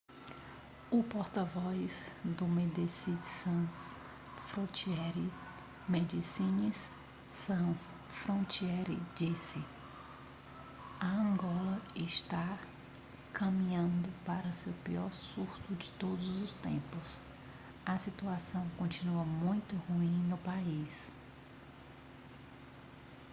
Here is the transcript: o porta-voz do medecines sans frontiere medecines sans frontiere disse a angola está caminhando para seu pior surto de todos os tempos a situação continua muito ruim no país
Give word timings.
o 0.89 1.03
porta-voz 1.03 2.03
do 2.23 2.47
medecines 2.47 3.23
sans 3.23 3.93
frontiere 4.49 5.31
medecines 5.87 6.89
sans 7.45 7.91
frontiere 8.09 8.97
disse 9.15 9.63
a 10.99 11.05
angola 11.07 11.79
está 11.95 12.57
caminhando 13.31 14.09
para 14.25 14.51
seu 14.53 14.73
pior 14.83 15.11
surto 15.11 15.75
de 15.75 15.91
todos 15.99 16.41
os 16.41 16.51
tempos 16.53 17.19
a 17.85 17.95
situação 17.99 18.67
continua 18.79 19.23
muito 19.23 19.75
ruim 19.87 20.27
no 20.27 20.37
país 20.39 21.13